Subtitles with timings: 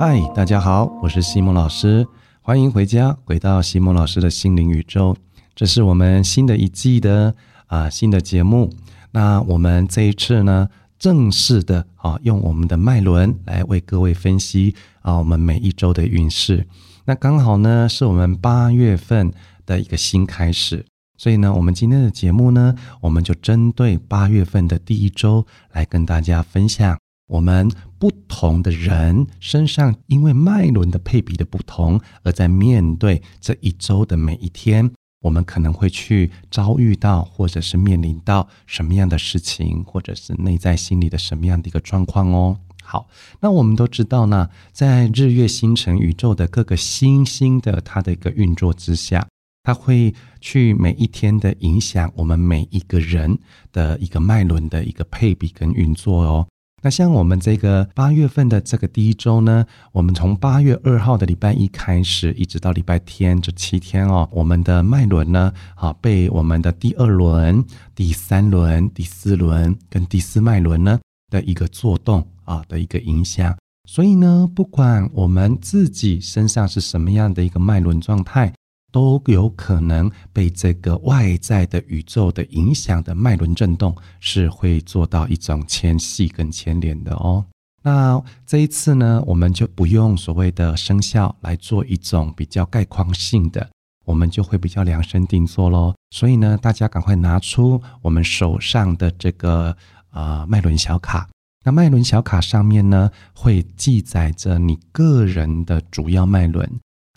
[0.00, 2.06] 嗨，大家好，我是西蒙老师，
[2.40, 5.14] 欢迎回家，回到西蒙老师的心灵宇宙。
[5.54, 7.34] 这是我们新的一季的
[7.66, 8.72] 啊新的节目。
[9.10, 10.66] 那我们这一次呢，
[10.98, 16.66] 正式的啊，用我们的脉轮来为各位分析啊，我们每一周的运势。
[17.04, 19.30] 那刚好呢，是我们八月份
[19.66, 20.82] 的一个新开始，
[21.18, 34.90] 所以呢，我们今天的节目呢，我们就针对八月份的第一周来跟大家分享，我们不同的人身上因为脉轮的配比的不同，而在面对这一周的每一天。
[35.20, 42.56] 我们可能会去遭遇到，或者是面临到什么样的事情，或者是内在心理的什么样的一个状况哦。
[42.82, 43.06] 好，
[43.40, 49.28] 那我们都知道呢，在日月星辰宇宙的各个星星的它的一个运作之下，
[49.62, 53.38] 它会去每一天的影响我们每一个人
[53.72, 56.48] 的一个脉轮的一个配比跟运作哦。
[56.82, 67.62] 那像我们这个八月份的这个第一周呢，我们从八月二号的礼拜一开始，一直到礼拜天这七天哦，我们的脉轮呢，啊，被我们的第二轮、
[67.94, 73.54] 第三轮、第四轮跟第四脉轮呢的一个作动啊的一个影响。
[73.86, 78.52] 所以呢，不管我们自己身上是什么样的一个脉轮状态。
[78.90, 87.44] 都有可能被这个外在的宇宙的影响的脉轮震动是会做到一种牵系跟牵连的哦。
[87.82, 93.70] 那这一次呢，我们就不用所谓的生肖来做一种比较概况性的，
[94.04, 95.94] 我们就会比较量身定做喽。
[96.10, 99.74] 所以呢，大家赶快拿出我们手上的这个
[100.12, 101.26] 呃脉轮小卡。
[101.64, 106.70] 那脉轮小卡上面呢，会记载着你个人的主要脉轮。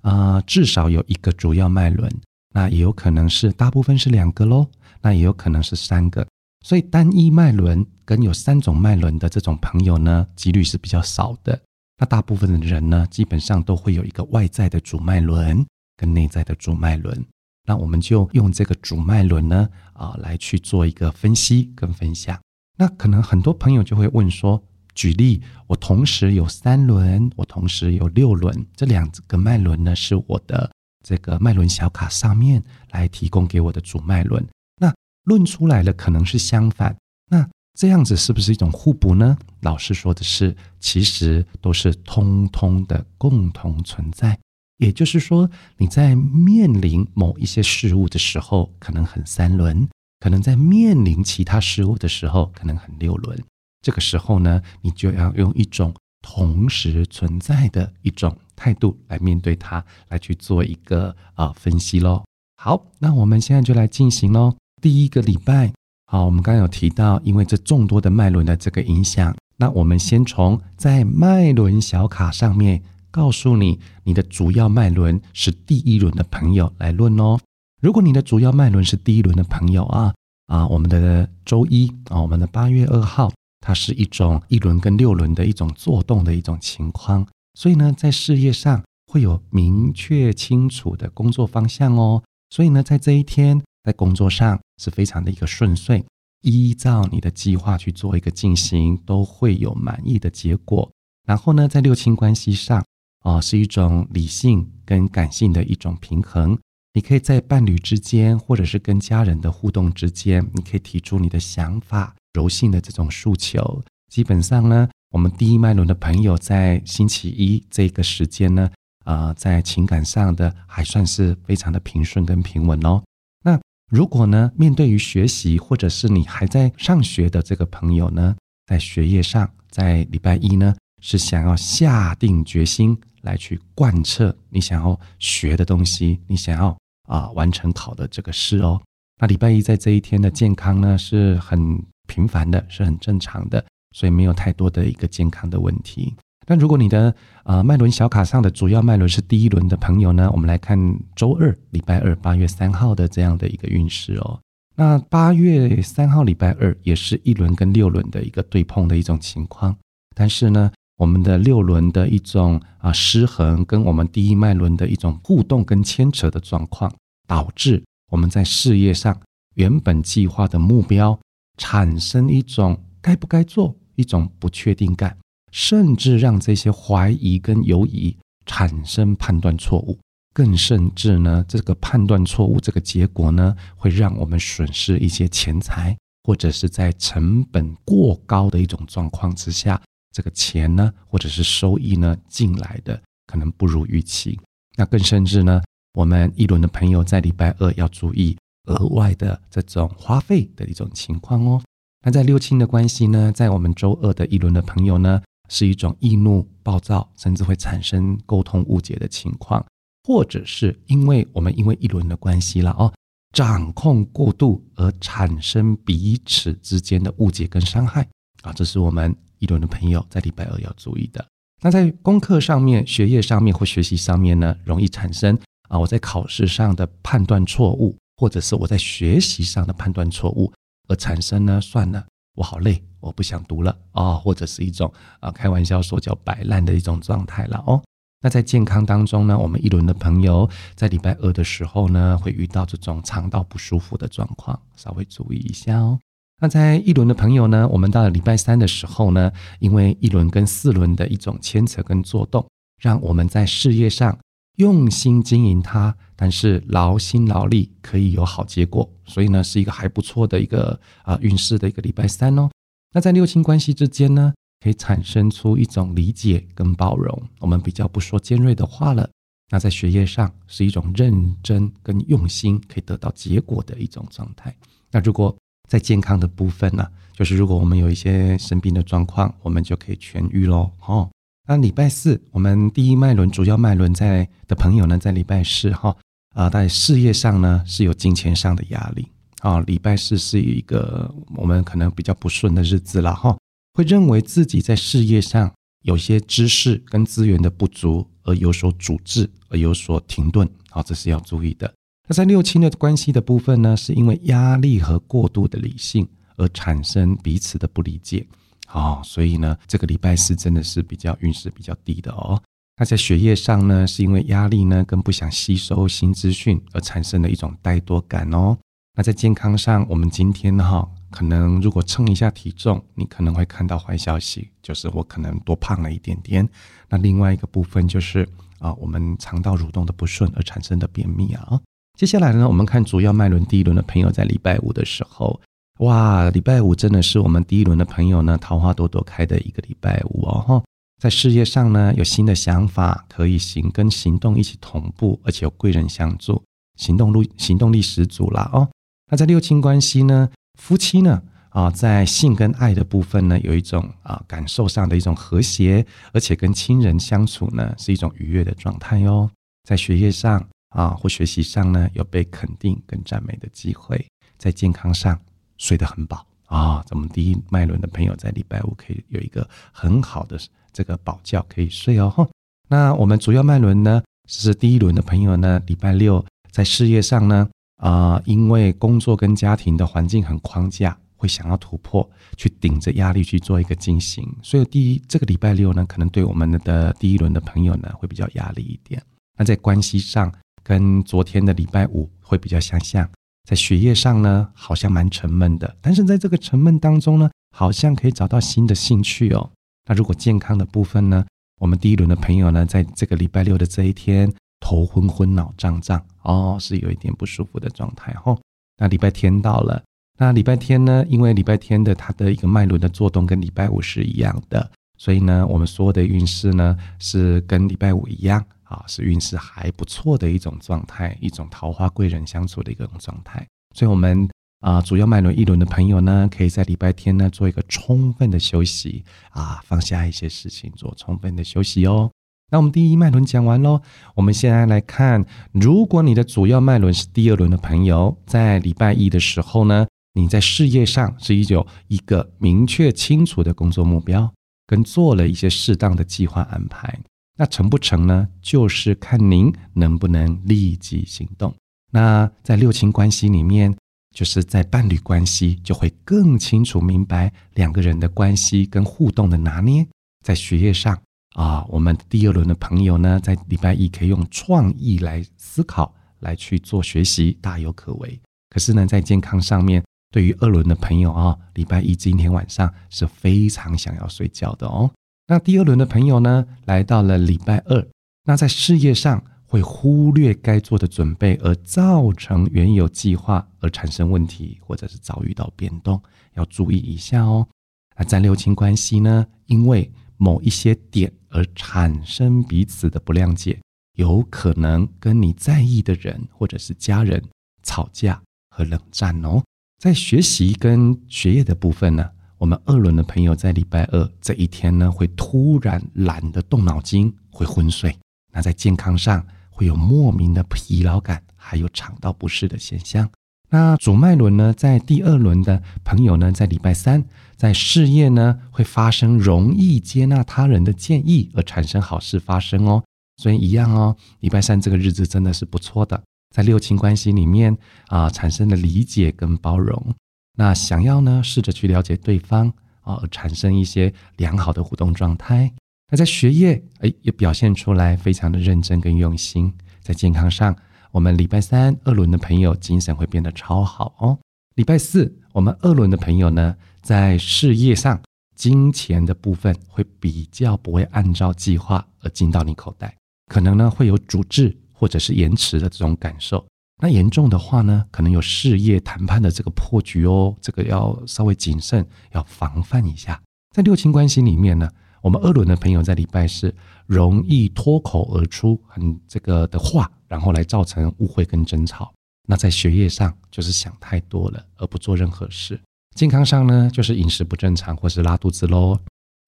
[0.04, 2.10] 啊，至少有一个主要脉轮，
[2.54, 4.68] 那也有可能是大部分是两个喽，
[5.02, 6.28] 那也有可能是三个，
[6.64, 11.60] 所以单一脉轮跟有三种脉轮的这种朋友呢，几率是比较少的。
[11.98, 15.66] 那大部分的人呢，基本上都会有一个外在的主脉轮
[15.98, 17.26] 跟内在的主脉轮。
[17.66, 22.38] 那我们就用这个主脉轮呢，啊，来去做一个分析跟分享。
[22.78, 24.62] 那可能很多朋友就会问说。
[24.94, 30.70] 举例，我同时有三轮，我同时有六轮，这两个脉轮呢是我的
[31.04, 34.46] 这个脉轮小卡上面来提供给我的主脉轮。
[34.78, 34.94] 那
[35.26, 36.96] 论出来了可能是相反，
[37.30, 39.38] 那这样子是不是一种互补呢？
[39.62, 44.38] 老师说的是，其实都是通通的共同存在。
[44.78, 49.88] 也就是说，你在面临某一些事物的时候，可能很三轮；
[50.20, 53.42] 可能在面临其他事物的时候，可能很六轮。
[53.84, 62.24] 这个时候呢，你就要用一种同时存在的一种态度来面对它，来去做一个啊分析喽。
[62.56, 64.56] 好，那我们现在就来进行喽。
[64.82, 65.74] 第一个礼拜，
[66.06, 77.38] 好，我们刚刚有提到，因为这众多的脉轮的这个影响，那我们先从在脉轮小卡上面告诉你，你的主要脉轮是第一轮的朋友来论哦。
[77.82, 80.14] 如果你的主要脉轮是第一轮的朋友啊
[80.48, 83.30] 啊，我们的周一啊，我们的八月二号。
[83.66, 92.22] 它是一种一轮跟六轮的一种做动的一种情况，所以呢，在事业上会有明确清楚的工作方向哦。
[92.50, 96.04] 所以呢，在这一天，在工作上是非常的一个顺遂，
[96.42, 100.92] 依照你的计划去做一个进行，都会有满意的结果。
[101.26, 102.84] 然后呢，在六亲关系上，
[103.22, 106.60] 啊，是一种理性跟感性的一种平衡。
[106.94, 112.14] 你可以在伴侣之间，或者是跟家人的互动之间，你可以提出你的想法。
[112.34, 118.70] 柔性的这种诉求，基本上呢，我们第一脉轮的朋友在星期一这个时间呢，
[119.06, 123.02] 啊，在情感上的还算是非常的平顺跟平稳哦。
[123.44, 123.60] 那
[123.92, 136.76] 如果呢，面对于学习或者是你还在上学的这个朋友呢，在学业上，在礼拜一呢，是想要下定决心来去贯彻你想要学的东西，你想要
[137.08, 138.82] 啊完成考的这个试哦。
[139.22, 141.84] 那礼拜一在这一天的健康呢，是很。
[142.08, 146.14] 频繁的是很正常的，所以没有太多的一个健康的问题。
[146.46, 147.16] 但如果你的
[147.46, 150.78] 呃脉轮小卡上的主要脉轮是第一轮的朋友呢，我们来看
[151.16, 154.40] 周二礼拜二八月三号的这样的一个运势哦。
[154.76, 159.74] 那八月三号礼拜二也是一轮跟六轮的一个对碰的一种情况，
[160.16, 166.92] 但是呢，我们的六轮的一种啊失衡，跟我们第一脉轮的一种互动跟牵扯的状况，
[167.26, 169.18] 导致我们在事业上
[169.56, 171.18] 原本计划的目标。
[171.58, 175.18] 产生一种该不该做，一种不确定感，
[175.52, 178.16] 甚至让这些怀疑跟犹疑
[178.46, 179.98] 产生判断错误，
[180.34, 194.40] 更甚至呢，这个判断错误这个结果呢，会让我们损失一些钱财，或者是在成本过高的一种状况之下，这个钱呢，或者是收益呢进来的可能不如预期。
[194.76, 195.62] 那更甚至呢，
[195.94, 198.36] 我们一轮的朋友在礼拜二要注意
[198.66, 201.62] 额外的这种花费的一种情况哦。
[202.06, 209.66] 那在六亲的关系呢，在我们周二的一轮的朋友呢，是一种易怒、暴躁，甚至会产生沟通误解的情况，
[210.04, 212.94] 或者是因为我们因为一轮的关系了哦，
[213.32, 218.08] 掌控过度而产生彼此之间的误解跟伤害
[218.42, 221.26] 啊，这是我们一轮的朋友在礼拜二要注意的。
[221.62, 225.40] 那在功课上面、学业上面或学习上面呢，容易产生
[225.70, 230.52] 啊，我在考试上的判断错误，或者是我在学习上的判断错误。
[230.90, 231.62] 而产生呢？
[231.62, 232.06] 算了，
[232.36, 237.82] 我好累，我不想读了啊，或者是一种啊，开玩笑说叫摆烂的一种状态了哦。
[238.22, 245.98] 那在健康当中呢，我们一轮的朋友在礼拜二的时候呢，会遇到这种肠道不舒服的状况，稍微注意一下哦。
[246.42, 252.46] 那在一轮的朋友呢，我们到了礼拜三的时候呢，因为一轮跟四轮的一种牵扯跟作动，
[252.82, 254.18] 让我们在事业上。
[254.58, 262.50] 用心经营它，但是劳心劳力可以有好结果，所以呢是一个还不错的一个啊运势的一个礼拜三哦。
[262.94, 264.34] 那在六亲关系之间呢，
[264.64, 269.10] 可以产生出一种理解跟包容，我们比较不说尖锐的话了。
[269.50, 274.56] 那在学业上是一种认真跟用心可以得到结果的一种状态。
[274.92, 275.36] 那如果
[275.68, 281.10] 在健康的部分呢，就是如果我们有一些生病的状况，我们就可以痊愈喽，哦。
[281.46, 285.94] 那礼拜四，我们第一脉轮主要脉轮在的朋友呢，在礼拜四哈
[286.34, 289.06] 啊，在事业上呢是有金钱上的压力
[289.40, 289.60] 啊。
[289.60, 293.38] 礼拜四是一个我们可能比较不顺的日子了哈，
[293.74, 301.70] 会认为自己在事业上有些知识跟资源的不足，而有所阻滞，而有所停顿啊，这是要注意的。
[302.08, 306.08] 那在六亲的关系的部分呢，是因为压力和过度的理性
[306.38, 308.26] 而产生彼此的不理解。
[308.74, 312.42] 哦，所以呢，这个礼拜四真的是比较运势比较低的哦。
[312.78, 318.58] 那在学业上呢，是因为压力呢，跟不想吸收新资讯而产生的一种怠惰感哦。
[318.98, 326.48] 那在健康上，我们今天哈，可能如果称一下体重，你可能会看到坏消息，就是我可能多胖了一点点。
[326.90, 331.62] 那另外一个部分就是啊，我们肠道蠕动的不顺而产生的便秘啊。
[331.96, 335.40] 接下来呢，我们看主要脉轮第一轮的朋友在礼拜五的时候。
[335.80, 340.64] 哇，礼拜五真的是我们第一轮的朋友呢，桃花朵朵开的一个礼拜五哦。
[341.02, 346.42] 在事业上呢，有新的想法可以行，跟行动一起同步，而且有贵人相助，
[346.78, 348.70] 行动力行动力十足啦哦。
[349.12, 359.30] 那在六亲关系呢，夫妻呢啊，在性跟爱的部分呢，有一种啊感受上的一种和谐，而且跟亲人相处呢，是一种愉悦的状态哟。
[359.68, 364.06] 在学业上啊或学习上呢，有被肯定跟赞美的机会。
[364.38, 365.20] 在健康上。
[365.58, 366.84] 睡得很饱啊！
[366.86, 370.40] 咱们第一脉轮的朋友在礼拜五可以有一个很好的
[370.72, 372.30] 这个饱觉可以睡哦。
[372.68, 384.28] 那我们主要脉轮呢，是第一轮的朋友呢，礼拜六在事业上呢，啊，因为工作跟家庭的环境很框架，会想要突破，去顶着压力去做一个进行。
[384.42, 389.02] 所以第一这个礼拜六呢，可能对我们的第一轮的朋友呢，会比较压力一点。
[389.38, 390.32] 那在关系上，
[390.64, 393.08] 跟昨天的礼拜五会比较相像。
[393.48, 399.52] 在学业上呢，好像蛮沉闷的，但是在这个沉闷当中呢，好像可以找到新的兴趣哦。
[399.86, 401.26] 那如果健康的部分呢，
[401.60, 404.32] 我们第一轮的朋友呢，在这个礼拜六的这一天，
[404.62, 408.40] 头昏昏、脑胀胀，哦，是有一点不舒服的状态哦。
[408.78, 409.84] 那礼拜天到了，
[410.18, 418.44] 那礼拜天呢，因为礼拜天的它的一个脉轮的作动跟礼拜五是一样的，所以呢，我们所有的运势呢，是跟礼拜五一样。
[418.74, 423.46] 啊，是运势还不错的一种状态，一种桃花贵人相处的一种状态。
[423.76, 424.28] 所以，我们
[424.62, 432.10] 啊，主要脉轮一轮的朋友呢，可以在礼拜天呢做一个充分的休息啊，放下一些事情，做充分的休息哦。
[432.52, 433.82] 那我们第一脉轮讲完喽，
[434.16, 444.32] 我们现在来看，如果你的主要脉轮是第二轮的朋友，在礼拜一的时候呢，你在事业上是有一个明确清楚的工作目标，
[444.66, 447.00] 跟做了一些适当的计划安排。
[447.38, 448.28] 那成不成呢？
[448.42, 451.54] 就是看您能不能立即行动。
[451.92, 453.76] 那在六亲关系里面，
[454.14, 459.86] 就是在伴侣关系就会更清楚明白两个人的关系跟互动的拿捏。
[460.24, 460.98] 在学业上
[461.36, 468.20] 啊，我们第二轮的朋友呢，在礼拜一可以用创意来思考，来去做学习，大有可为。
[468.50, 474.92] 可是呢，在健康上面，对于二轮的朋友啊，礼拜一今天晚上是非常想要睡觉的哦。
[475.28, 477.88] 那第二轮的朋友呢，来到了礼拜二，
[478.26, 486.02] 那在事业上会忽略该做的准备，而造成原有计划而产生问题，或者是遭遇到变动，
[486.34, 487.48] 要注意一下哦。
[487.96, 493.60] 那在六亲关系呢，因为某一些点而产生彼此的不谅解，
[493.96, 497.24] 有可能跟你在意的人或者是家人
[497.62, 499.42] 吵架和冷战哦。
[499.80, 502.10] 在学习跟学业的部分呢，
[502.44, 507.98] 我们二轮的朋友在礼拜二这一天呢，会突然懒得动脑筋，会昏睡。
[508.34, 513.10] 那在健康上会有莫名的疲劳感，还有肠道不适的现象。
[513.50, 517.06] 那主脉轮呢，在第二轮的朋友呢，在礼拜三
[517.38, 522.84] 在事业呢会发生容易接纳他人的建议而产生好事发生哦，
[523.16, 526.04] 所以一样哦，礼拜三这个日子真的是不错的，
[526.36, 527.58] 在六亲关系里面
[527.88, 529.96] 啊产生了理解跟包容，
[530.38, 535.52] 那想要呢试着去了解对方啊，而产生一些良好的互动状态。
[535.92, 540.56] 那在学业哎也表现出来非常的认真跟用心，在健康上。
[540.92, 544.18] 我们礼拜三二轮的朋友精神会变得超好哦。
[544.56, 548.00] 礼拜四我们二轮的朋友呢，在事业上
[548.36, 552.96] 金钱的部分会比较不会按照计划而进到你口袋，
[553.28, 556.46] 可能呢会有阻滞或者是延迟的这种感受。
[556.84, 563.18] 那严重的话呢，可能有事业谈判的这个破局哦，这个要稍微谨慎，要防范一下。
[563.56, 564.70] 在六亲关系里面呢，
[565.02, 566.54] 我们二轮的朋友在礼拜四
[566.86, 569.90] 容易脱口而出很这个的话。
[570.10, 571.92] 然后来造成误会跟争吵，
[572.28, 575.60] 那在学业上就是想太多了，而不做任何事。
[575.96, 578.78] 健康上呢，就是饮食不正常或是拉肚子喽。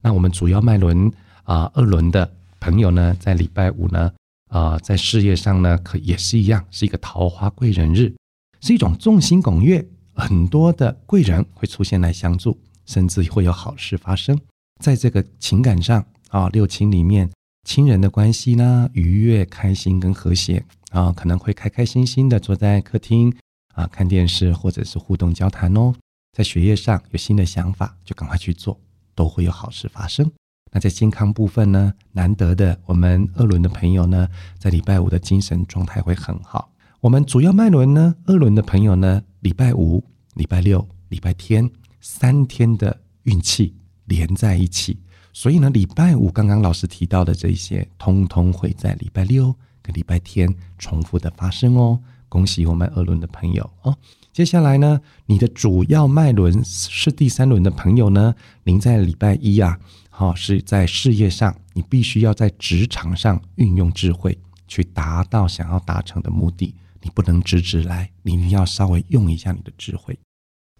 [0.03, 1.11] 那我们主要脉轮
[1.43, 4.11] 啊二轮的朋友呢，在礼拜五呢
[4.49, 8.13] 啊，在事业上呢，可也是一样，是一个桃花贵人日，
[8.61, 14.39] 是一种众星拱月，很多的贵人会出现来相助，甚至会有好事发生。
[14.81, 17.29] 在这个情感上啊，六亲里面。
[17.67, 23.35] 亲人的关系呢，愉悦、开心跟和谐啊，可能会开开心心的坐在客厅
[23.73, 25.91] 啊看电视，或者是互动交谈哦。
[26.31, 28.79] 在学业上有新的想法，就赶快去做，
[29.15, 30.31] 都会有好事发生。
[30.75, 34.27] 那在健康部分呢，难得的我们二轮的朋友呢，
[34.59, 36.69] 在礼拜五的精神状态会很好。
[36.99, 40.03] 我们主要脉轮呢，二轮的朋友呢，礼拜五、
[40.33, 44.99] 礼拜六、礼拜天三天的运气连在一起。
[45.31, 51.97] 所以呢，礼拜五刚刚老师提到的这些，通通会在礼拜六跟礼拜天重复的发生哦。
[52.27, 53.95] 恭喜我们二轮的朋友哦。
[54.33, 59.79] 接下来呢，你的主要脉轮是第三轮的朋友呢，您在礼拜一啊，
[60.17, 66.73] 好是在事业上，你必须要在职场上运用智慧，去达到想要达成的目的。
[67.01, 70.17] 你不能直直来，你一定要稍微用一下你的智慧。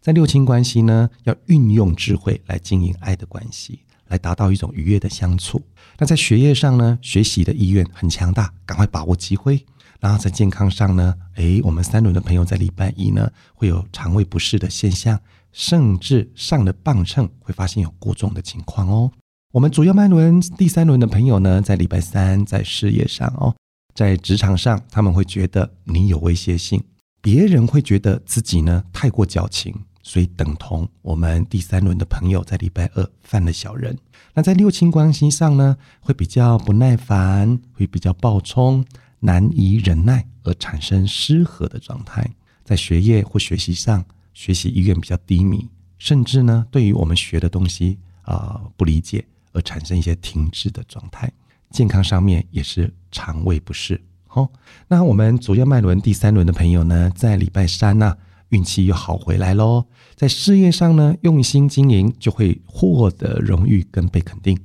[0.01, 3.81] 在六亲关系呢，要运用智慧来经营爱的关系。
[4.07, 5.59] 来达到一种愉悦的相处。
[5.97, 9.65] 那在学业上呢，学习的意愿很强大，赶快把握机会。
[9.99, 15.19] 然后在健康上呢，诶，我们三轮的朋友在礼拜一呢会有肠胃不适的现象，
[15.51, 19.11] 甚至上了磅秤会发现有过重的情况哦。
[19.55, 23.55] 我们主要脉轮第三轮的朋友呢，在礼拜三在事业上哦，
[23.93, 26.83] 在职场上他们会觉得你有威胁性，
[27.21, 29.73] 别人会觉得自己呢太过矫情。
[30.03, 33.97] 所以等同我们第三轮的朋友在礼拜二犯了小人。
[34.33, 38.83] 那在六亲关系上呢，会比较不耐烦，会比较暴冲，
[39.21, 42.29] 难以忍耐而产生失和的状态。
[42.65, 45.65] 在学业或学习上，学习意愿比较低迷，
[45.97, 51.31] 甚至呢，对于我们学的东西啊不理解而产生一些停滞的状态。
[51.71, 53.99] 健康上面也是肠胃不适。
[54.27, 54.47] 好，
[54.87, 58.15] 那我们主要脉轮第三轮的朋友呢，在礼拜三呢。
[58.49, 59.85] 运气又好回来喽，
[60.15, 64.57] 在事业上呢，用心经营就会获得荣誉跟被肯定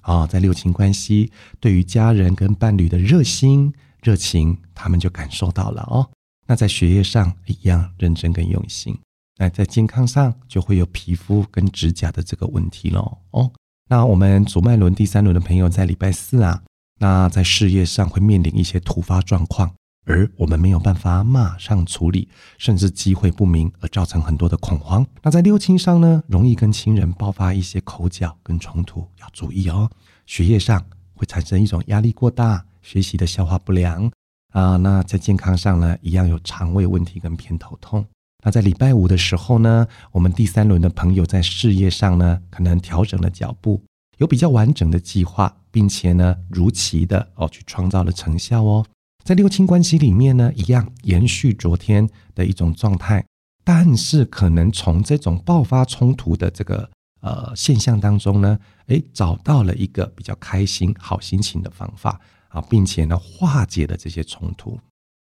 [0.00, 0.26] 啊。
[0.26, 6.10] 在六亲关系，对于家人跟伴侣的热心热情，他们就感受到了哦。
[6.48, 8.98] 那在学业上一样认真跟用心，
[9.38, 13.52] 那在健康上就会有皮肤跟指甲的这个问题喽哦。
[13.88, 16.62] 那我们主脉轮第三轮的朋友在礼拜四啊，
[17.00, 19.72] 那在事业上会面临一些突发状况。
[20.04, 25.06] 而我们没有办法马上处理，甚至机会不明，而造成很多的恐慌。
[25.22, 29.90] 那在六亲上呢，容易跟亲人爆发一些口角跟冲突，要注意哦。
[30.24, 30.82] 学业上
[31.14, 34.10] 会产生一种压力过大，学习的消化不良
[34.54, 34.78] 啊。
[34.78, 38.04] 那在健康上呢，一样有肠胃问题跟偏头痛。
[38.44, 43.82] 那在礼拜五的时候呢，我们第三轮的朋友在事业上呢，可能调整了脚步，
[44.18, 48.86] 有比较完整的计划，并且呢，如期的哦去创造了成效哦。
[49.24, 53.24] 在六亲关系里面呢，一样延续昨天的一种状态，
[53.64, 56.88] 但是可能从这种爆发冲突的这个
[57.20, 64.78] 呃现象当中呢，诶，找到了一个比较开心、好心情的方法啊，并且呢，化解了这些冲突。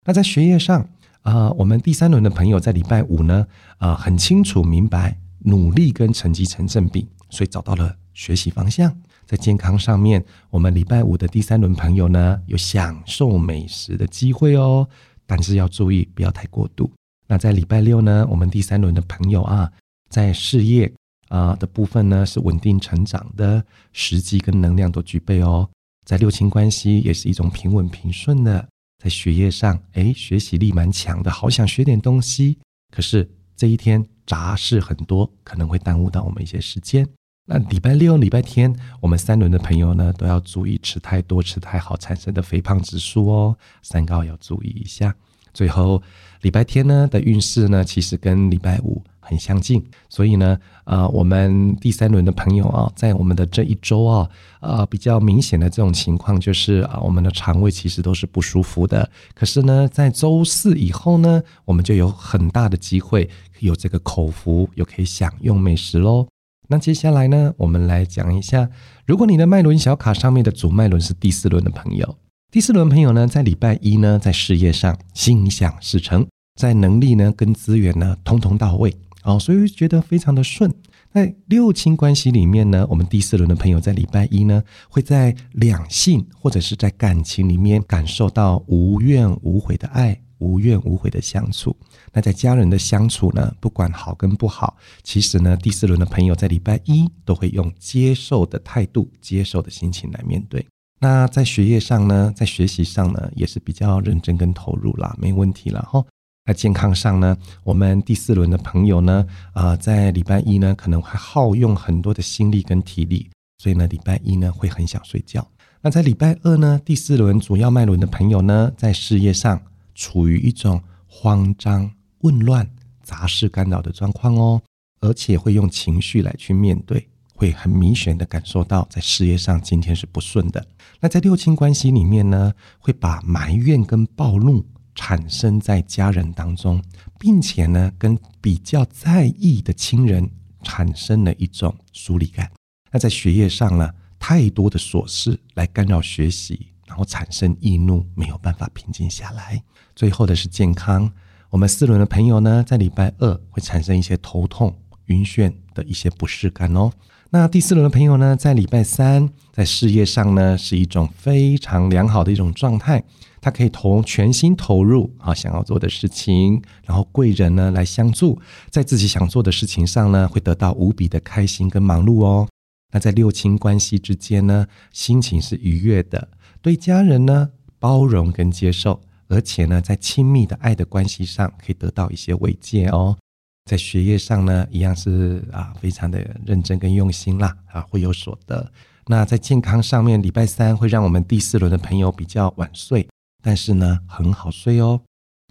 [0.06, 0.90] 那在学业上
[1.22, 3.46] 啊，我们第三轮的朋友在礼拜五呢，
[3.78, 8.96] 啊，很清楚明白努力跟成绩成正比，所以找到了学习方向。
[9.26, 14.88] 在健康上面，我们礼拜五的第三轮朋友呢，有享受美食的机会哦，
[15.26, 16.92] 但是要注意不要太过度。
[17.28, 19.72] 那在礼拜六呢，我们第三轮的朋友啊，
[20.10, 20.92] 在事业
[21.30, 23.64] 啊的部分呢，是稳定成长的
[23.94, 25.70] 时机跟能量都具备哦。
[26.04, 28.68] 在六亲关系也是一种平稳平顺的。
[29.02, 32.60] 在学业上，哎，学习力蛮强的，好想学点东西。
[32.92, 37.08] 可是这一天杂事很多，可能会耽误到我们一些时间。
[37.48, 45.16] 那礼拜六、礼拜天，我们三轮的朋友呢，都要注意吃太多、吃太好产生的肥胖指数哦，三高要注意一下。
[45.52, 46.02] 最后，
[46.42, 49.04] 礼拜天呢的运势呢，其实跟礼拜五。
[49.22, 59.10] 很相近，所以呢，呃，我们第三轮的朋友啊，在我们的这一周啊，呃，比较明显的这种情况就是啊，我们的肠胃其实都是不舒服的。
[59.34, 66.28] 可是呢，在周四以后呢，我们就有很大的机会有这个口福，又可以享用美食喽。
[66.68, 68.70] 那接下来呢，我们来讲一下，
[69.06, 72.18] 如果你的脉轮小卡上面的主脉轮是第四轮的朋友，
[72.52, 76.26] 第四轮朋友呢，在礼拜一呢，在事业上心想事成，
[76.56, 78.96] 在能力呢跟资源呢，通通到位。
[79.24, 80.74] 哦，所以觉得非常的顺。
[81.14, 91.76] 在六亲关系里面呢，我们第四轮的朋友在礼拜一呢，会在两性或者是在感情里面感受到无怨无悔的爱，无怨无悔的相处。
[92.14, 100.66] 那在家人的相处呢，不管好跟不好，其实呢，第四轮的朋友在礼拜一都会用接受的态度、接受的心情来面对。
[101.02, 106.02] 那在学业上呢，在学习上呢，也是比较认真跟投入啦，没问题了哈。
[106.46, 113.30] 在健康上呢，我们第四轮的朋友呢，啊，在礼拜一呢可能会耗用很多的心力跟体力，
[113.60, 115.48] 所以呢，礼拜一呢会很想睡觉。
[115.82, 119.62] 那在礼拜二呢，第四轮主要脉轮的朋友呢，在事业上
[119.94, 122.68] 处于一种慌张、混乱、
[123.04, 124.62] 杂事干扰的状况哦，
[125.00, 130.66] 而且会用情绪来去面对，会很明显的感受到在事业上今天是不顺的。
[131.00, 134.66] 那在六亲关系里面呢，会把埋怨跟暴怒。
[134.96, 136.82] 产生在家人当中，
[137.20, 140.30] 并且呢，跟比较在意的亲人
[140.64, 142.52] 产生了一种疏离感。
[142.92, 149.62] 那在学业上呢，太多的琐事来干扰学习，然后产生易怒，没有办法平静下来。
[149.96, 151.12] 最后的是健康，
[151.50, 156.92] 我们四轮的朋友呢，在礼拜二会产生一些头痛、晕眩的一些不适感哦。
[157.30, 163.02] 那第四轮的朋友呢，在礼拜三在事业上呢，是一种非常良好的一种状态。
[163.42, 172.48] 他可以投全心投入啊，想要做的事情，然后贵人呢来相助，在自己想做的事情上呢，会得到无比的开心跟忙碌哦。
[172.94, 176.30] 那在六亲关系之间呢，心情是愉悦的，
[176.62, 177.50] 对家人呢
[177.80, 183.18] 包容跟接受，而且呢，在亲密的爱的关系上可以得到一些慰藉哦。
[183.66, 188.72] 在学业上呢，一样是啊，非常的认真跟用心啦啊，会有所得。
[189.08, 193.08] 那在健康上面，礼拜三会让我们第四轮的朋友比较晚睡。
[193.42, 195.02] 但是呢，很好睡哦。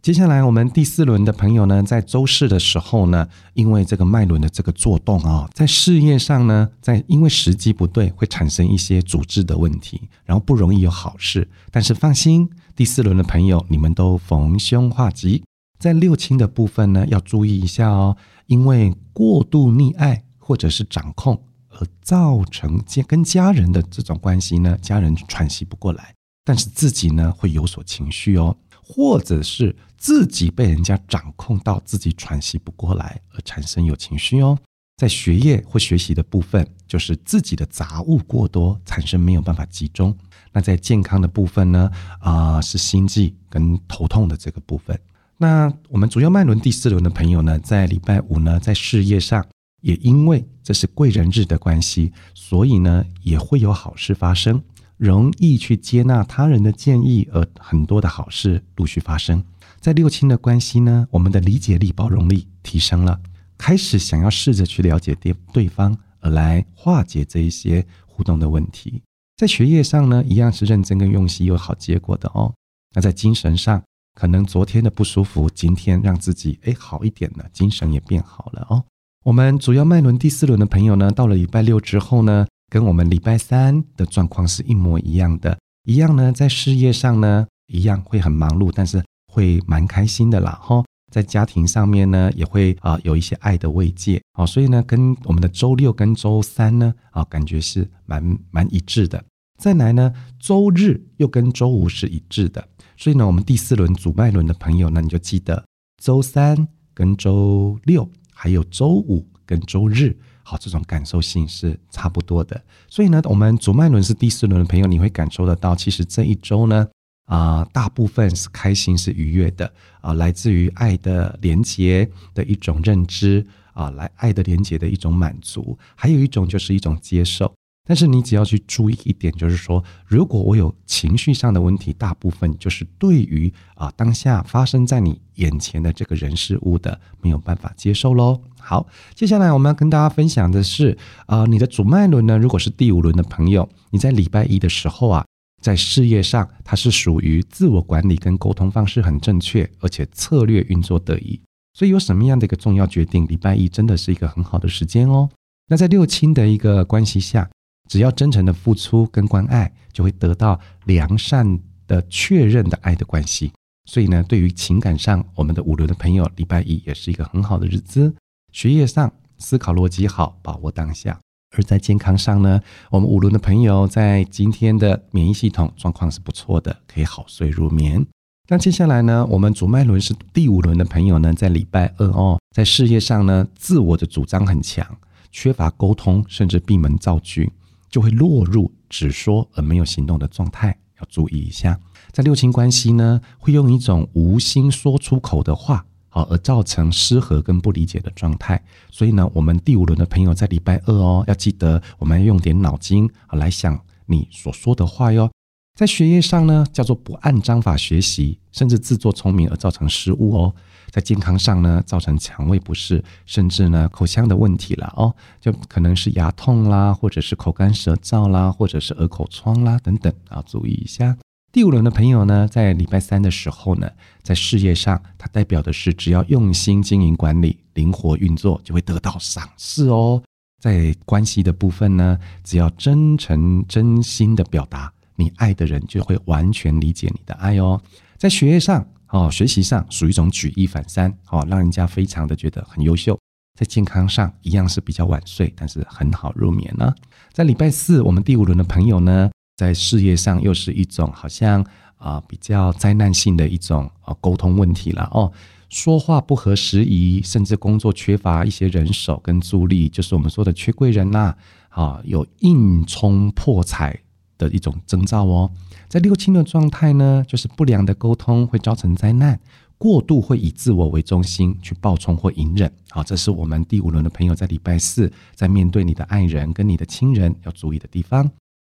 [0.03, 11.47] 接下来我们第四轮的朋友呢，在周四的时候呢，因为这个脉轮的这个作动啊，在事业上呢，在因为时机不对，会产生一些阻滞的问题，然后不容易有好事。
[11.71, 15.45] 但是放心，第四轮的朋友，你们都逢凶化吉。
[15.79, 26.15] 在六亲的部分呢，要注意一下哦，因为过度溺爱或者是掌控而造成家跟家人的这种关系呢，家人喘息不过来。
[26.45, 34.59] 但是自己呢会有所情绪哦，或者是自己被人家掌控到自己喘息不过来而产生有情绪哦。
[34.97, 40.15] 在学业或学习的部分，就是自己的杂物过多，产生没有办法集中。
[40.53, 44.99] 那在健康的部分呢，啊是心悸跟头痛的这个部分。
[45.39, 49.47] 那我们主要脉轮第四轮的朋友呢，在礼拜五呢，在事业上
[49.81, 54.63] 也因为这是贵人日的关系，所以呢也会有好事发生。
[55.01, 59.43] 容易去接纳他人的建议，而很多的好事陆续发生。
[59.81, 63.19] 在六亲的关系呢，我们的理解力、包容力提升了，
[63.57, 69.01] 开始想要试着去了解对对方，而来化解这一些互动的问题。
[69.39, 72.53] 在学业上呢，一样是认真跟用心有好结果的哦。
[72.95, 73.83] 那在精神上，
[74.15, 78.85] 可能昨天的不舒服，今天让自己诶好一点了，精神也变好了哦。
[79.25, 82.47] 我们主要脉轮第四轮的朋友呢，到了礼拜六之后呢。
[82.71, 90.85] 跟我们礼拜三的状况是一模一样的，一样呢，在事业上呢，一样会很忙碌，但是会蛮开心的啦，哈。
[91.11, 99.25] 在家庭上面呢，也会啊有一些爱的慰藉，哦，所以呢，跟我们的周六跟周三呢，啊，感觉是蛮蛮一致的。
[99.59, 102.65] 再来呢，周日又跟周五是一致的，
[102.97, 105.65] 所以呢，我们第四轮主脉轮的朋友呢，你就记得
[106.01, 110.17] 周三跟周六，还有周五跟周日。
[110.51, 112.61] 好，这种感受性是差不多的。
[112.89, 116.89] 所以呢，我们主脉轮是第四轮的朋友，你会感受得到，其实这一周呢，
[117.27, 127.55] 啊，大部分是开心、是愉悦的啊，来自于爱的连结的一种认知啊，来爱的连结的一种满足，还有一种就是一种接受。
[127.87, 138.41] 但是你只要去注意一点，就是说，如果我有情绪上的问题，大部分就是对于啊当下发生在你眼前的这个人事物的没有办法接受喽。
[138.61, 140.97] 好，接下来我们要跟大家分享的是
[141.27, 145.25] 啊，你的主脉轮呢，如果是第五轮的朋友，你在礼拜一的时候啊，
[145.63, 151.41] 在事业上它是属于自我管理跟沟通方式很正确，而且策略运作得宜，
[151.75, 155.29] 所以有什么样的一个重要决定，礼拜一真的是一个很好的时间哦。
[155.69, 157.49] 那在六亲的一个关系下。
[157.89, 163.51] 只要真诚的付出跟关爱，就会得到良善的确认的爱的关系。
[163.85, 168.15] 所以呢，对于情感上，我们的五轮的朋友，礼拜一也是一个很好的日子。
[168.53, 171.15] 学业上，思考逻辑好，把握当下；
[171.57, 172.61] 而在健康上呢，
[172.91, 178.07] 我们五轮的朋友在今天的免疫系统状况是不错的，可以好睡入眠。
[178.49, 184.85] 那接下来呢，我们主脉轮是第五轮的朋友呢，在礼拜二哦，在事业上呢，自我的主张很强，
[185.31, 187.53] 缺乏沟通，甚至闭门造句。
[187.89, 191.77] 就会落入只说而没有行动的状态，要注意一下。
[192.13, 198.63] 在六亲关系呢，会用一种无心说出口的话，好而造成失和跟不理解的状态。
[198.91, 205.31] 所以呢，我们第五轮的朋友在礼拜二哦，要记得我们要用点脑筋啊来想你所说的话哟。
[205.79, 210.55] 在学业上呢，叫做不按章法学习，甚至自作聪明而造成失误哦。
[210.91, 221.17] 在健康上呢，造成肠胃不适，甚至呢口腔的问题了哦，就可能是牙痛啦，或者是口干舌燥啦，或者是耳口疮啦等等啊，注意一下。
[221.53, 223.91] 第五轮的朋友呢，在礼拜三的时候呢，
[224.23, 230.23] 在事业上，它代表的是只要用心经营管理，灵活运作，就会得到赏识哦。
[230.63, 237.81] 在关系的部分呢，只要真诚真心的表达，你爱的人就会完全理解你的爱哦。
[238.17, 238.87] 在学业上。
[239.13, 243.19] 哦，学习上属于一种举一反三，哦，让人家非常的觉得很优秀。
[243.59, 246.95] 在健康上一样是比较晚睡，但是很好入眠呢。
[247.33, 249.29] 在礼拜四，我们第五轮的朋友呢，
[249.61, 251.63] 在事业上又是一种好像
[251.99, 255.31] 啊比较灾难性的一种啊沟通问题了哦，
[255.69, 261.35] 说话不合时宜，甚至工作缺乏一些人手跟助力，就是我们说的缺贵人呐，
[261.69, 263.95] 啊有硬冲破财
[264.39, 265.51] 的一种征兆哦。
[265.91, 269.39] 在六亲的状态呢，就是不良的沟通会造成灾难，
[269.77, 272.73] 过度会以自我为中心去暴冲或隐忍。
[272.89, 278.31] 好，这是我们第五轮的朋友在礼拜四在面对你的爱人跟你的亲人要注意的地方。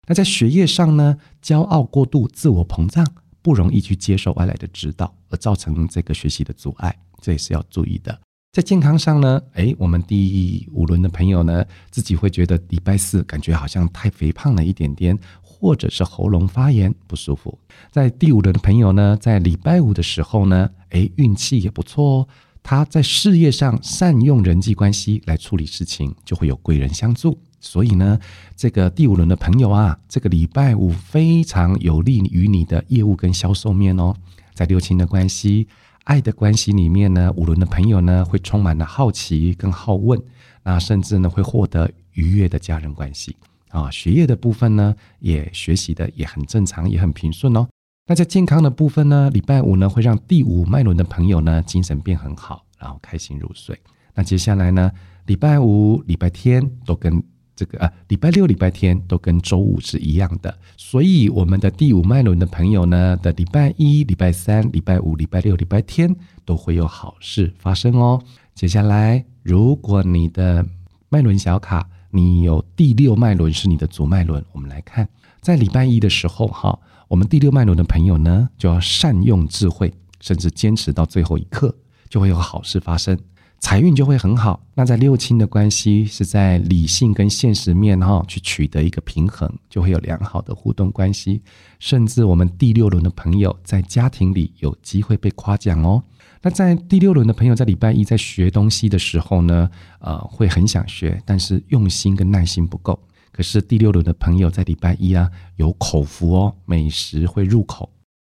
[0.07, 3.05] 那在学业上呢，骄傲过度、自我膨胀，
[3.41, 8.19] 不容易去接受外来的指导，而造成这个学习的阻碍，这也是要注意的。
[8.51, 15.17] 在健康上呢，诶，我们第五轮的朋友呢，自己会觉得礼拜四感觉好像太肥胖了一点点。
[15.57, 17.57] 或者是喉咙发炎不舒服，
[17.89, 22.27] 在第五轮的朋友呢，在礼拜五的时候呢，诶，运气也不错哦。
[22.67, 27.37] 他在事业上善用人际关系来处理事情，就会有贵人相助。
[27.59, 28.19] 所以呢，
[28.55, 34.15] 这个第五轮的朋友啊，这个礼拜五非常有利于你的业务跟销售面哦。
[34.55, 35.67] 在六亲的关系、
[36.05, 40.19] 爱的关系里面呢，五轮的朋友呢，会充满了好奇跟好问，
[40.63, 43.35] 那甚至呢，会获得愉悦的家人关系。
[43.69, 47.67] 啊，学业的部分呢，也学习的也很正常，也很平顺哦。
[48.07, 53.75] 那在健康的部分呢，礼拜五呢会让第五脉轮的朋友呢精神变很好，然后开心入睡。
[54.13, 54.91] 那接下来呢，
[55.25, 57.23] 礼拜五、礼拜天都跟
[57.55, 60.55] 这个啊，礼拜六、礼拜天都跟周五是一样的。
[60.77, 66.15] 所以我们的第五脉轮的朋友呢的礼拜一、礼拜三、礼拜五、礼拜六、礼拜天
[66.45, 68.21] 都会有好事发生哦。
[68.53, 70.63] 接下来，如果你的
[71.09, 71.89] 脉轮小卡。
[72.11, 75.05] 你有第六脉轮是你的主脉轮，我们来看，
[75.41, 81.73] 在礼拜一的时候，哈，我们第六脉轮的朋友呢，就要善用智慧，甚至坚持到最后一刻，
[82.09, 83.17] 就会有好事发生，
[83.59, 84.61] 财运就会很好。
[84.73, 91.41] 那在六亲的关系是在理性跟现实面哈去取得一个平衡，就会有良好的互动关系，
[91.79, 96.03] 甚至我们第六轮的朋友在家庭里有机会被夸奖哦。
[96.41, 102.99] 那在第六轮的朋友，在礼拜一在学东西的时候呢，呃，会很想学，但是用心跟耐心不够。
[103.35, 107.91] 可是第六轮的朋友在礼拜一啊，有口福哦，美食会入口。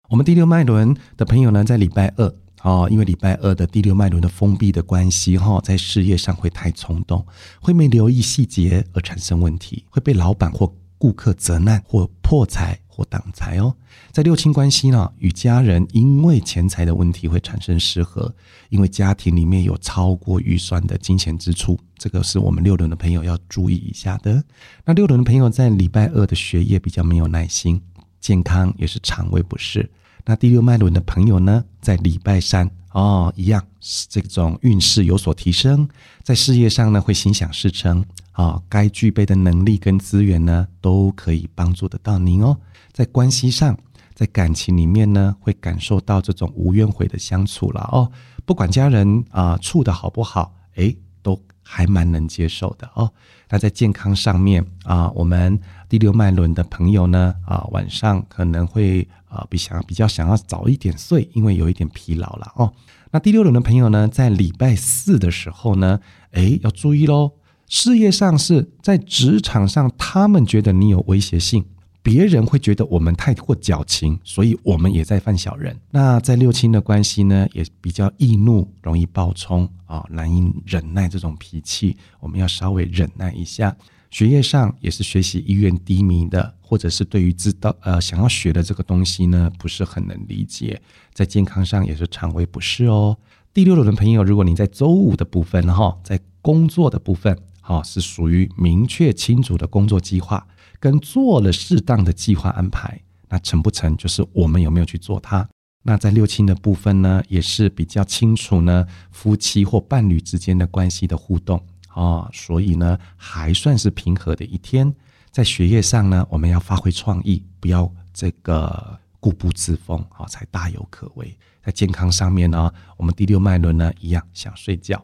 [0.08, 7.26] 我们第六脉轮的朋友呢，在礼拜二哦，因为礼拜二的第六脉轮的封闭的关系哈，在事业上会太冲动，
[7.60, 12.80] 会没留意细节而产生问题，会被老板或顾客责难或破财。
[12.96, 13.74] 或挡财哦。
[14.10, 18.34] 在六亲关系呢，与家人因为钱财的问题会产生失和，
[18.70, 24.42] 因为家庭里面有超过预算的金钱支出，这个是我们六轮的朋友要注意一下的。
[24.86, 27.78] 那六轮的朋友在礼拜二的学业比较没有耐心，
[28.18, 29.88] 健康也是肠胃不适。
[30.24, 33.62] 那第六脉轮的朋友呢，在礼拜三哦，一样
[34.08, 35.86] 这种运势有所提升，
[36.22, 42.56] 在事业上呢会心想事成啊，该具备的能力跟资源呢都可以帮助得到您哦。
[42.92, 43.78] 在关系上，
[44.14, 48.10] 在感情里面呢，会感受到这种无怨悔的相处了哦。
[48.46, 53.12] 不管家人啊处的好不好，诶，都还蛮能接受的哦。
[53.50, 59.08] 那在健康上面啊，我们第六脉轮的朋友呢啊，晚上可能会。
[59.28, 62.72] 啊，比想比较想要早一点睡，因为有一点疲劳了哦。
[63.10, 67.32] 那第六轮的朋友呢，在礼拜四的时候呢，哎，要注意喽。
[67.66, 71.66] 事业上是在职场上，他们觉得你有威胁性，
[72.02, 75.76] 别人会觉得我们太过矫情，所以我们也在犯小人。
[75.90, 83.76] 那在六亲的关系呢，也比较易怒，容易暴冲啊，难以忍耐这种脾气，我们要稍微忍耐一下。
[84.10, 90.80] 学业上也是学习意愿低迷的，或者是对于知道呃想要学的这个东西呢，不是很能理解。
[91.12, 93.16] 在健康上也是肠胃不适哦。
[93.52, 100.46] 第六轮的朋友，如果你在周五的部分哈，在工作的部分哈，是属于明确清楚的工作计划，
[100.78, 105.48] 跟做了适当的计划安排，那成不成就是我们有没有去做它。
[105.82, 111.64] 那在六亲的部分呢，也是比较清楚呢，夫妻或伴侣之间的关系的互动。
[111.96, 114.94] 啊，所以呢，还算是平和的一天。
[115.30, 121.34] 在学业上呢，我们要发挥创意，不要这个固步自封，啊，才大有可为。
[121.64, 125.02] 在健康上面呢，我们第六脉轮呢一样想睡觉。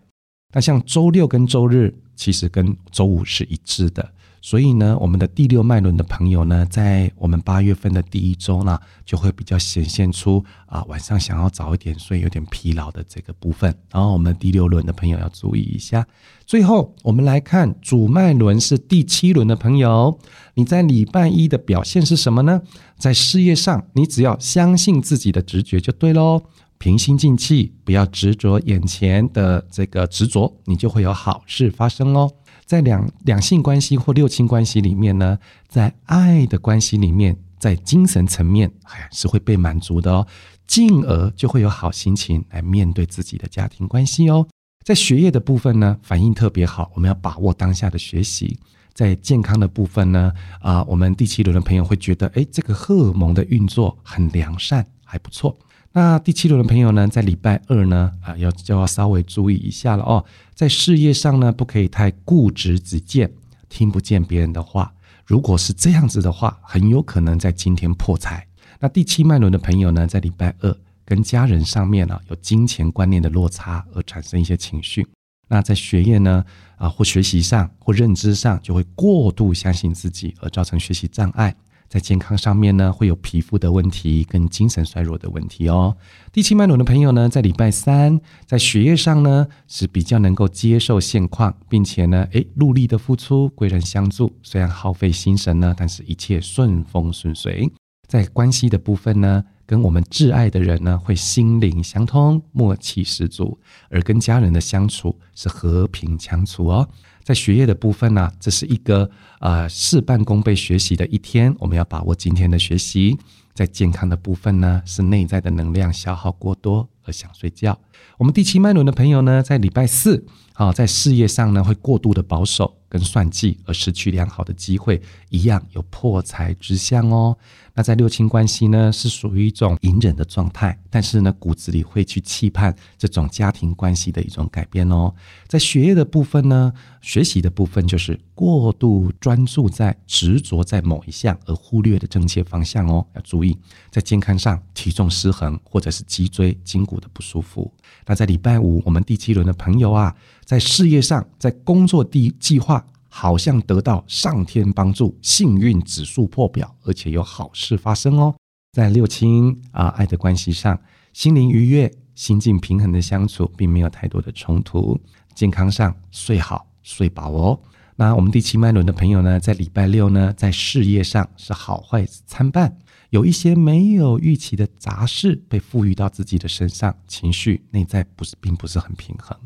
[0.53, 4.13] 那像周六跟周日，其实跟周五是一致的。
[4.45, 8.77] 所以呢，我们的第六脉轮的朋友呢，在我们八月份的第一周呢，
[9.07, 13.73] 就会比较显现出啊，晚上想要早一点睡，有点疲劳的这个部分。
[13.93, 16.05] 然后我们第六轮的朋友要注意一下。
[16.45, 20.19] 最后，我们来看主脉轮是第七轮的朋友，
[20.55, 22.61] 你在礼拜一的表现是什么呢？
[22.99, 26.43] 在事业上，你只要相信自己的直觉就对喽，
[26.79, 32.29] 平心静气，不要执着眼前的这个执着，你就会有好事发生哦。
[32.65, 40.27] 在两两性关系或六亲关系里面呢，在爱的关系里面，在精神层面，哎，是会被满足的哦，
[40.67, 44.47] 进而就会有好心情来面对自己的家庭关系哦。
[44.85, 48.59] 在学业的部分呢，反应特别好，我们要把握当下的学习。
[48.95, 55.59] 在健康的部分呢，啊，我们第七轮的朋友会觉得，哎，这个荷尔蒙的运作很良善，还不错。
[55.95, 60.25] 那第七轮的朋友呢，在礼拜二呢，啊，要就要稍微注意一下了哦。
[60.55, 63.31] 在事业上呢，不可以太固执己见，
[63.69, 64.93] 听不见别人的话。
[65.27, 68.47] 如果是这样子的话，很有可能在今天破财。
[68.81, 75.07] 那第七脉轮的朋友呢，在礼拜二跟家人上面呢，有金钱观念的落差而产生一些情绪。
[75.49, 76.43] 那在学业呢，
[76.79, 81.55] 啊，或学习上或认知上，就会过度相信自己，而造成学习障碍。
[81.93, 85.95] 在健康上面呢，会有皮肤的问题跟精神衰弱的问题哦。
[86.33, 97.71] 第七脉轮的朋友呢，在礼拜三在学业上呢是比较能够接受现况，并且呢，诶，努力的付出，贵人相助，虽然耗费心神呢，但是一切顺风顺水。
[98.09, 103.59] 在关系的部分呢，跟我们挚爱的人呢，会心灵相通，默契十足；
[103.91, 106.89] 而跟家人的相处是和平相处哦。
[107.23, 113.19] 在学业的部分呢，这是一个呃事半功倍学习的一天，我们要把握今天的学习。
[113.55, 117.79] 在健康的部分呢，是内在的能量消耗过多而想睡觉。
[118.17, 125.01] 我们第七脉轮的朋友呢，在礼拜四啊，在事业上呢会过度的保守跟算计，而失去良好的机会，
[125.31, 127.35] 一样有破财之象哦。
[127.75, 135.11] 那在六亲关系呢，是属于一种隐忍的状态，但是呢，骨子里会去期盼这种家庭关系的一种改变哦。
[135.49, 143.57] 在学业的部分呢，学习的部分就是过度专注在执着在某一项，而忽略的正确方向哦，要注意。
[143.91, 147.73] 在健康上，体重失衡或者是脊椎筋骨的不舒服。
[148.05, 152.82] 那在礼拜五，我们第七轮的朋友啊，在事业上，在工作第计划。
[153.15, 158.35] 好像得到上天帮助，幸运指数破表，而且有好事发生哦。
[158.73, 160.81] 在六亲啊爱的关系上，
[161.13, 164.99] 心灵愉悦、心境平衡的相处，并没有太多的冲突。
[165.35, 167.61] 健康上睡好睡饱哦。
[167.97, 172.79] 那我们第七脉轮的朋友呢，在礼拜六呢，在事业上是好坏参半，
[173.11, 179.37] 有一些没有预期的杂事被赋予到自己的身上，情绪内在不是并不是很平衡。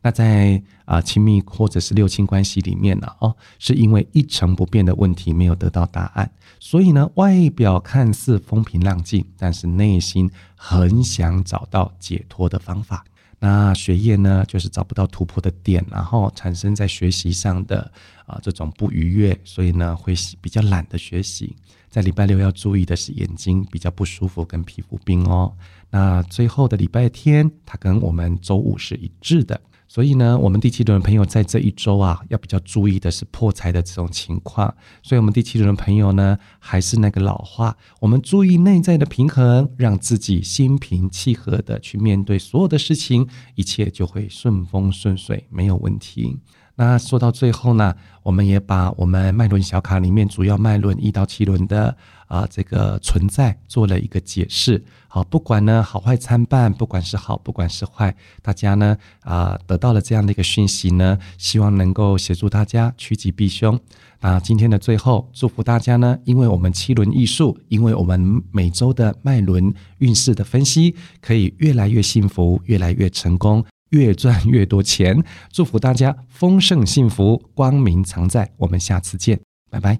[0.00, 6.30] 那在啊亲密或者是六亲关系里面呢，哦，是因为一成不变的问题没有得到答案，
[6.60, 13.04] 所以呢，外表看似风平浪静，但是内心很想找到解脱的方法。
[13.40, 17.90] 那学业呢，就是找不到突破的点，然后产生在学习上的
[18.26, 21.54] 啊这种不愉悦，所以呢会比较懒得学习。
[21.88, 25.52] 在礼拜六要注意的是眼睛比较不舒服跟皮肤病哦。
[25.90, 29.60] 那最后的礼拜天，它跟我们周五是一致的。
[29.88, 34.72] 所以呢，我们第七轮的朋友在这一周啊，要比较注意的是破财的这种情况。
[35.02, 46.36] 所以，我们第七轮的朋友呢，还是那个老话，我们注意内在的平衡，让自己心平气和的去面对所有的事情，一切就会顺风顺水，没有问题。
[46.76, 51.96] 那说到最后呢，我们也把我们脉轮小卡里面主要脉轮一到七轮的
[52.28, 54.84] 啊这个存在做了一个解释。
[55.08, 63.76] 好，不管呢好坏参半，不管是好，不管是坏，大家呢啊得到了这样的一个讯息呢，希望能够协助大家趋吉避凶。
[64.20, 73.64] 那今天的最后，祝福大家呢，因为我们七轮艺术，因为我们每周的脉轮运势的分析，可以越来越幸福，越来越成功。
[73.90, 78.52] 越赚越多钱，祝福大家丰盛幸福，光明常在。
[78.58, 79.98] 我们下次见，拜拜。